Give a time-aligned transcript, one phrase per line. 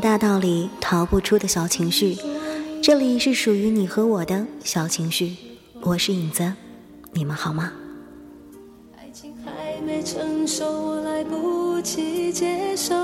[0.00, 2.16] 大道理，逃不出的小情绪。
[2.82, 5.36] 这里是属于你和我的小情绪，
[5.82, 6.54] 我是影子，
[7.12, 7.70] 你们好吗？
[8.96, 12.94] 爱情还没成熟，我来不及接受。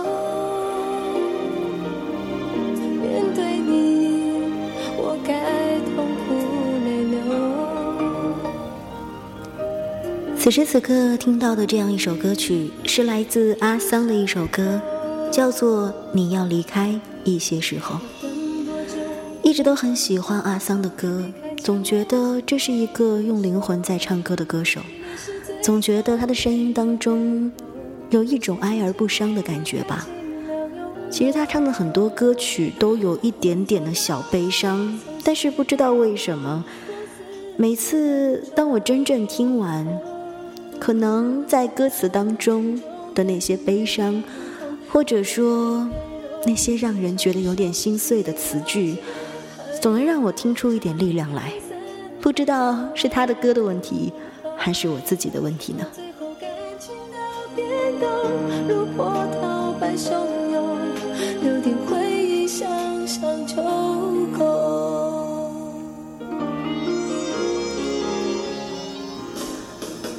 [3.02, 4.49] 面对你，
[4.96, 6.35] 我该痛哭
[6.86, 7.21] 泪流。
[10.38, 14.80] 此时此刻听到的这样一首歌曲，是来自阿桑的一首歌。
[15.30, 18.00] 叫做你要离开一些时候，
[19.43, 21.25] 一直都很喜欢阿桑的歌，
[21.62, 24.80] 总觉得这是一个用灵魂在唱歌的歌手，
[25.62, 27.52] 总觉得他的声音当中
[28.11, 30.07] 有一种哀而不伤的感觉吧。
[31.11, 36.64] 其实他唱的很多歌曲都有一点点的小悲伤，但是不知道为什么，
[37.56, 39.86] 每次当我真正听完，
[40.80, 42.80] 可能在歌词当中
[43.14, 44.22] 的那些悲伤。
[44.97, 45.86] 或者说，
[46.47, 48.97] 那些让人觉得有点心碎的词句，
[49.78, 51.53] 总能让我听出一点力量来。
[52.19, 54.11] 不知道是他的歌的问题，
[54.56, 55.86] 还是我自己的问题呢？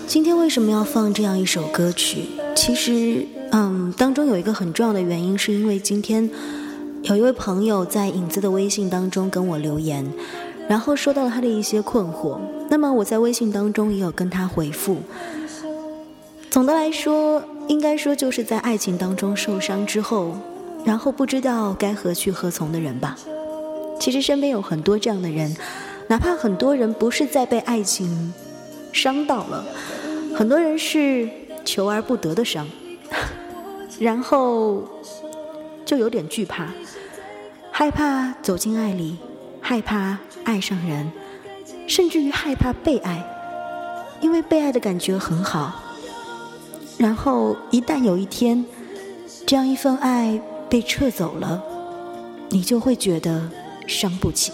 [0.06, 2.28] 今天为什么要放这样一首歌曲？
[2.56, 3.26] 其实。
[3.52, 6.30] 嗯，当中有一个很重要的原因，是因为今天
[7.04, 10.06] 有一位朋友在影子的微信当中跟我留言，
[10.68, 12.38] 然后说到了他的一些困惑。
[12.70, 14.98] 那么我在微信当中也有跟他回复。
[16.50, 20.38] 总的来说，应该说就是在爱情当中受伤之后，
[20.84, 23.18] 然后不知道该何去何从的人吧。
[24.00, 25.56] 其实身边有很多这样的人，
[26.08, 28.34] 哪怕很多人不是在被爱情
[28.92, 29.64] 伤到了，
[30.36, 31.30] 很多人是
[31.64, 32.68] 求而不得的伤。
[34.00, 34.84] 然后
[35.86, 36.68] 就有点惧怕，
[37.72, 39.18] 害怕走进爱里，
[39.62, 41.12] 害怕爱上人，
[41.88, 43.24] 甚至于害怕被爱，
[44.22, 45.74] 因为被爱的感觉很好。
[46.98, 48.66] 然后一旦有一天，
[49.46, 51.64] 这样一份爱被撤走了，
[52.50, 53.50] 你就会觉得
[53.88, 54.52] 伤不起。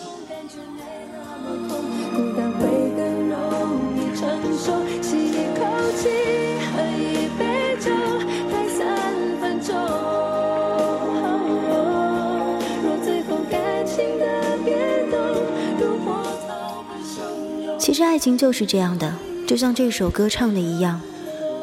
[17.84, 19.14] 其实爱情就是这样的，
[19.46, 21.02] 就像这首歌唱的一样，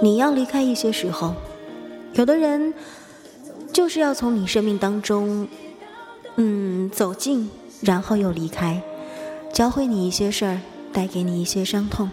[0.03, 1.35] 你要离开一些时候，
[2.13, 2.75] 有的人
[3.73, 5.49] 就是要从你生命当中，
[6.37, 7.49] 嗯，走进，
[7.81, 8.83] 然后又离开，
[9.51, 10.61] 教会你一些事儿，
[10.93, 12.11] 带给你一些伤痛。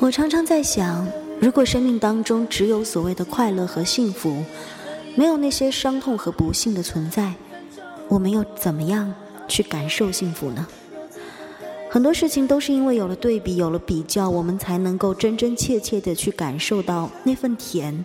[0.00, 1.06] 我常常在想，
[1.40, 4.42] 如果生命当中只有所谓的快乐和幸福，
[5.14, 7.34] 没有那些伤痛和不幸的存在，
[8.08, 9.14] 我们又怎么样？
[9.50, 10.66] 去感受幸福呢？
[11.90, 18.04] 很多事情都是因为有了对比，有了比较，我们才能够真真切切的去感受到那份甜，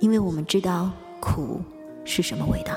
[0.00, 0.90] 因为我们知道
[1.20, 1.60] 苦
[2.04, 2.74] 是什么味道。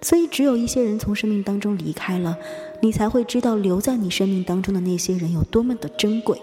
[0.00, 2.38] 所以，只有一些人从生命当中离开了，
[2.80, 6.40] 你才会知道留在你生命当中的那些人有多么的珍贵。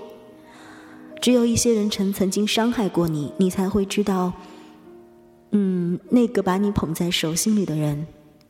[1.22, 4.34] 只有一些人曾曾经伤害过你，你才会知道，
[5.52, 8.06] 嗯，那个把你捧在手心里的人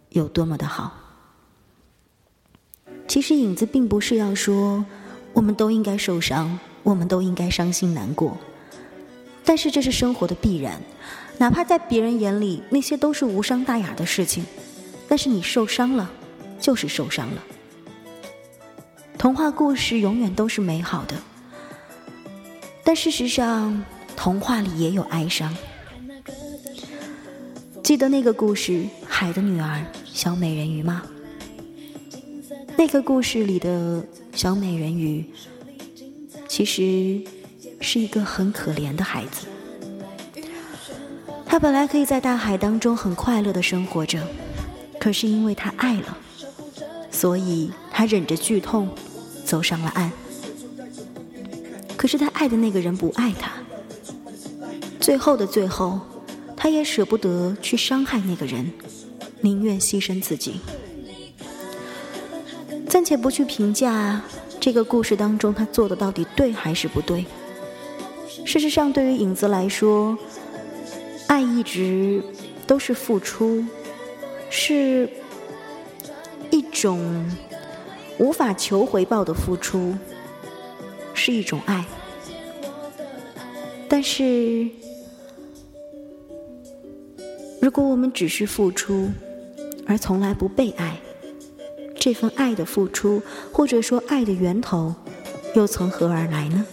[0.09, 1.04] 有多么的好。
[3.07, 4.83] 其实影子并不是要说，
[5.33, 8.37] 我们都应该受伤，我们都应该伤心难过。
[9.43, 10.81] 但是这是生活的必然，
[11.37, 14.43] 哪怕在别人眼里那些都是无伤大雅的事情，
[15.07, 16.11] 但是你受伤了，
[16.59, 17.43] 就是受伤了。
[19.17, 21.15] 童话故事永远都是美好的，
[22.83, 23.83] 但事实上，
[24.15, 25.55] 童话里也有哀伤。
[27.83, 28.71] 记得那个故事
[29.07, 31.03] 《海的女儿》小美人鱼吗？
[32.77, 35.23] 那个故事里的小美人鱼，
[36.47, 37.21] 其实
[37.79, 39.47] 是一个很可怜的孩子。
[41.45, 44.21] 她本来可以在大海当中很快乐的生活着，
[44.99, 46.17] 可是因为她爱了，
[47.09, 48.89] 所以她忍着剧痛
[49.45, 50.11] 走上了岸。
[51.95, 53.51] 可是她爱的那个人不爱她，
[54.99, 56.01] 最后的最后，
[56.57, 58.69] 她也舍不得去伤害那个人，
[59.39, 60.59] 宁愿牺牲自己。
[62.95, 64.21] 暂且不去评价
[64.57, 67.25] 这个故事当中他做的到底对还是不对。
[68.45, 70.17] 事实上，对于影子来说，
[71.27, 72.23] 爱一直
[72.65, 73.65] 都是付出，
[74.49, 75.09] 是
[76.49, 77.29] 一种
[78.17, 79.93] 无法求回报的付出，
[81.13, 81.83] 是一种爱。
[83.89, 84.69] 但是，
[87.61, 89.09] 如果我们只是付出，
[89.85, 90.97] 而从来不被爱，
[92.05, 93.19] 这份爱的付出，
[93.51, 94.93] 或者说爱的源头，
[95.55, 96.63] 又从何而来呢？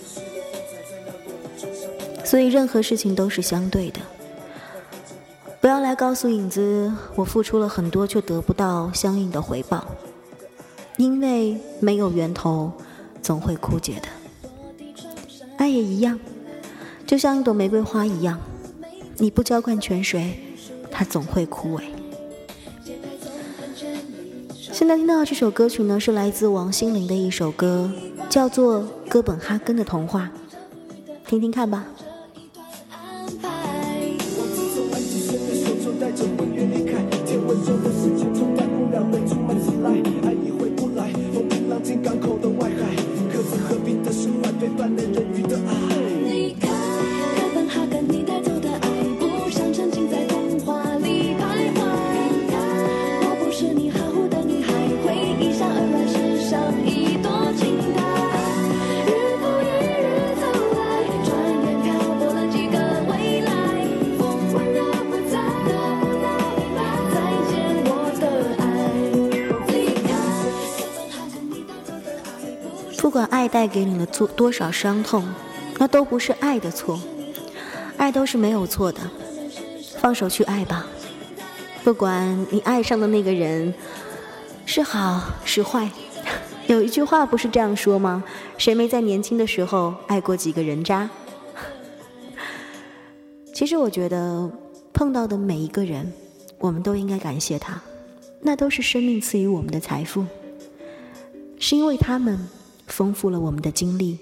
[2.22, 4.00] 所以，任何事情都是相对的。
[5.58, 9.82] 不要来告诉影子，我付出了很多却得不到相应的回报，
[10.98, 12.70] 因为没有源头，
[13.22, 14.08] 总会枯竭的。
[15.56, 16.20] 爱也一样，
[17.06, 18.38] 就像一朵玫瑰花一样，
[19.16, 20.38] 你不浇灌泉水，
[20.90, 21.84] 它总会枯萎。
[24.82, 27.88] 现在听到这首歌曲呢，是来自王心凌的一首歌，
[28.28, 30.28] 叫做《哥本哈根的童话》，
[31.30, 31.86] 听听看吧。
[73.52, 75.28] 带给你了多多少伤痛，
[75.78, 76.98] 那都不是爱的错，
[77.98, 79.00] 爱都是没有错的，
[79.98, 80.86] 放手去爱吧。
[81.84, 83.74] 不管你爱上的那个人
[84.64, 85.90] 是好是坏，
[86.66, 88.24] 有一句话不是这样说吗？
[88.56, 91.10] 谁没在年轻的时候爱过几个人渣？
[93.52, 94.50] 其实我觉得
[94.94, 96.10] 碰到的每一个人，
[96.58, 97.78] 我们都应该感谢他，
[98.40, 100.24] 那都是生命赐予我们的财富，
[101.58, 102.48] 是因为他们。
[102.92, 104.18] 丰富了我们的经历，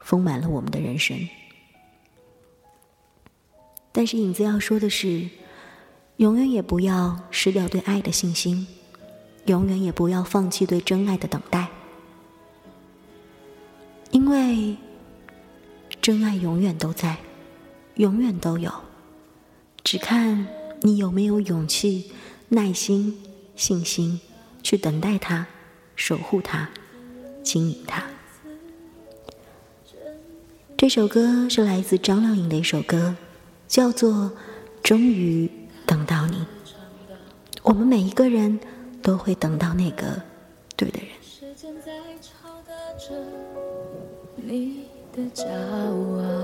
[0.00, 1.28] 丰满了我们的人生。
[3.92, 5.28] 但是影子要说的是，
[6.16, 8.66] 永远也不要失掉对爱的信心，
[9.44, 11.68] 永远也不要放弃对真爱的等待，
[14.12, 14.78] 因为
[16.00, 17.18] 真爱永远都在，
[17.96, 18.72] 永远都有，
[19.82, 20.46] 只看
[20.80, 22.10] 你有没有勇气、
[22.48, 23.22] 耐心、
[23.54, 24.18] 信心
[24.62, 25.46] 去等待它，
[25.94, 26.70] 守护它。
[27.44, 28.02] 经营它。
[30.76, 33.14] 这首歌是来自张靓颖的一首歌，
[33.68, 34.12] 叫做
[34.82, 35.50] 《终于
[35.86, 36.38] 等到你》。
[37.62, 38.58] 我们每一个人
[39.02, 40.20] 都会等到那个
[40.76, 41.08] 对的人。
[45.14, 46.43] 过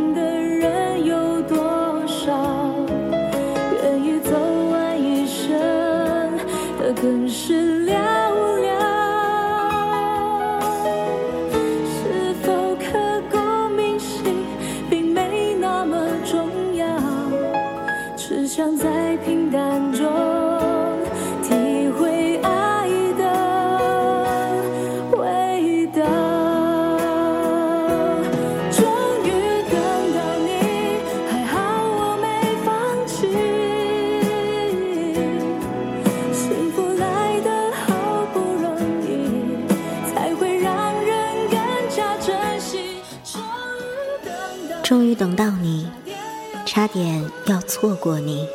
[44.91, 45.87] 终于等到你，
[46.65, 48.45] 差点要错过你，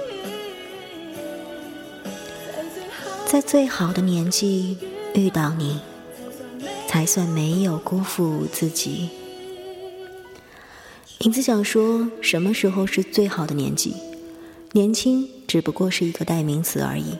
[3.25, 4.77] 在最好的年纪
[5.15, 5.81] 遇到你，
[6.87, 9.09] 才算没有辜负自己。
[11.21, 13.95] 影子想说，什么时候是最好的年纪？
[14.73, 17.17] 年轻只不过是一个代名词而已，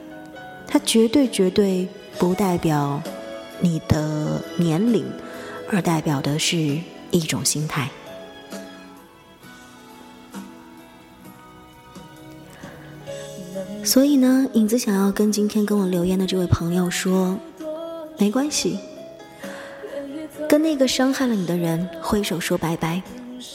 [0.67, 1.87] 它绝对绝对
[2.19, 3.01] 不代表
[3.61, 5.03] 你的年龄，
[5.71, 7.89] 而代表的是一种心态。
[13.87, 17.39] 所以呢，影子想要跟今天跟我留言的这位朋友说，
[18.17, 18.77] 没关系，
[20.49, 23.01] 跟那个伤害了你的人挥手说拜拜，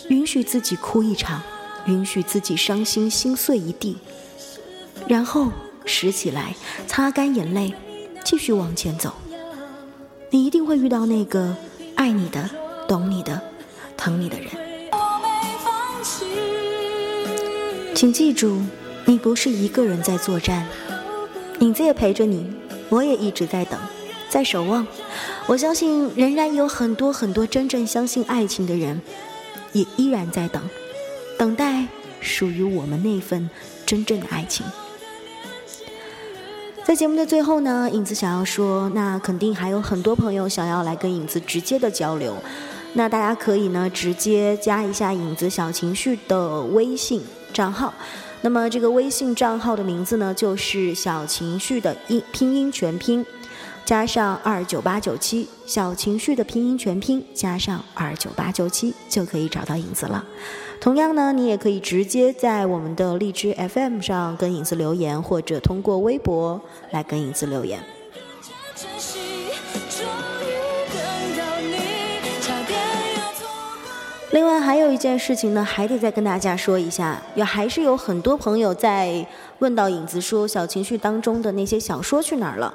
[0.08, 1.42] 允许自己哭一场，
[1.84, 3.98] 允许自己伤心心碎一地，
[5.06, 5.52] 然后
[5.84, 7.74] 拾起来，擦干眼泪，
[8.24, 9.12] 继续往前走。
[10.30, 11.54] 你一定会遇到那个
[11.94, 12.48] 爱你的、
[12.88, 13.38] 懂你的、
[13.98, 14.48] 疼你的人。
[17.94, 18.62] 请记住，
[19.04, 20.66] 你不是一个人在作战，
[21.60, 22.50] 影子也陪着你，
[22.88, 23.78] 我也一直在等，
[24.28, 24.86] 在守望。
[25.46, 29.00] 我相信，仍然有很多很多真正相信爱情的人，
[29.72, 30.62] 也依然在等，
[31.38, 31.86] 等待
[32.20, 33.50] 属于我们那份
[33.84, 34.64] 真正的爱情。
[36.84, 42.36] 在节目的最后呢，影子想要说，那肯定还有很多朋友想要来跟影子直接的交流，
[42.94, 47.94] 那大家可以呢直接加一下影子小情绪的微信账号，
[48.42, 53.24] 那么这个微信账号的名字呢就是小情绪的音拼音全拼。
[53.84, 60.24] 加上二九八九七小情绪的拼音全拼，加上二九八九七就可以找到影子了。
[60.80, 66.60] 同样呢，你也可以直接在我们的荔枝 FM 上跟影子留言，或者通过微博
[66.92, 67.82] 来跟影子留言。
[74.32, 79.24] 另外还有一件事情呢，还得再跟大家说一下，有还是有很多朋友在
[79.58, 82.72] 问到影子说小情绪当中的那些小说去哪儿了。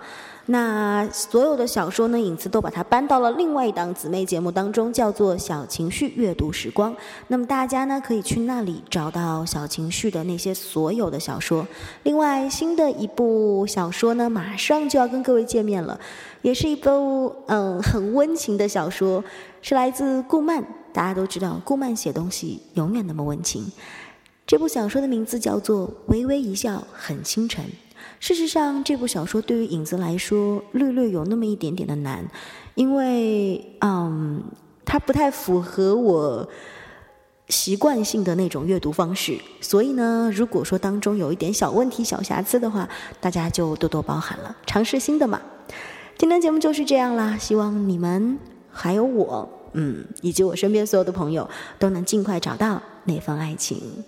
[0.49, 6.93] 那所有的小说呢，影子都把它搬到了另外一档姊妹节目当中，叫做《小情绪阅读时光》。
[7.27, 11.67] 那么大家呢，可以去那里找到小情绪的那些所有的小说。
[12.03, 15.99] 另外，新的一部小说呢，马上就要跟各位见面了，
[16.43, 19.23] 也是一部嗯很温情的小说，
[19.63, 20.63] 是来自顾漫。
[20.97, 23.71] 大家都知道，顾漫写东西永远那么温情。
[24.47, 27.63] 这部小说的名字叫做《微微一笑很倾城》。
[28.19, 32.25] 事实上，这部小说对于影子来说略略有那么一点点的难，
[32.73, 34.41] 因为嗯，
[34.85, 36.49] 它不太符合我
[37.47, 39.37] 习惯性的那种阅读方式。
[39.61, 42.89] 所以呢，如果说当中有一点小问题、小瑕疵的话，
[43.21, 44.57] 大家就多多包涵了。
[44.65, 45.39] 尝试新的嘛。
[46.17, 48.39] 今天节目就是这样啦，希望你们
[48.71, 49.47] 还有我，
[49.79, 54.03] 嗯，以及我身边所有的朋友都能尽快找到那份爱情。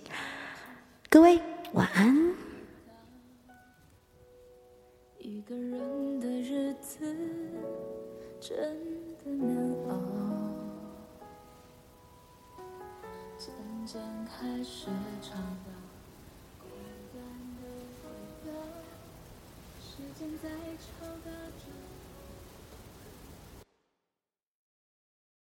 [1.08, 1.40] 各位
[1.74, 2.34] 晚安。
[5.20, 6.98] 一个人的日子
[8.40, 8.58] 真
[9.24, 9.56] 的难
[9.88, 9.94] 熬，
[13.38, 13.54] 渐
[13.86, 14.86] 渐开始
[15.22, 15.70] 尝到
[16.58, 16.66] 孤
[17.12, 17.22] 单
[17.62, 17.62] 的
[18.02, 18.10] 味
[18.44, 18.50] 道，
[19.80, 20.48] 时间在
[20.80, 21.70] 敲打着。